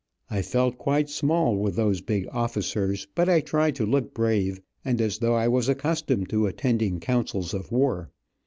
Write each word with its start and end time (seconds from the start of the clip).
I 0.31 0.41
felt 0.41 0.79
quite 0.79 1.11
small 1.11 1.55
with 1.55 1.75
those 1.75 2.01
big 2.01 2.27
officers, 2.31 3.07
but 3.13 3.29
I 3.29 3.39
tried 3.39 3.75
to 3.75 3.85
look 3.85 4.15
brave, 4.15 4.59
and 4.83 4.99
as 4.99 5.19
though 5.19 5.35
I 5.35 5.47
was 5.47 5.69
accustomed 5.69 6.27
to 6.29 6.47
attending 6.47 6.99
councils 6.99 7.53
of 7.53 7.71
war. 7.71 8.09